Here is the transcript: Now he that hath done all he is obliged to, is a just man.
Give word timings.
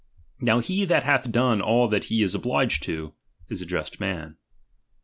Now 0.39 0.61
he 0.61 0.83
that 0.85 1.03
hath 1.03 1.29
done 1.31 1.61
all 1.61 1.87
he 1.91 2.23
is 2.23 2.33
obliged 2.33 2.81
to, 2.85 3.13
is 3.49 3.61
a 3.61 3.67
just 3.67 3.99
man. 3.99 4.35